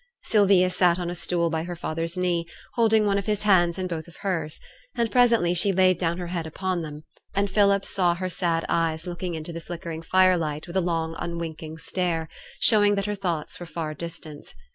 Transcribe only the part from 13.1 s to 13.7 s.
thoughts were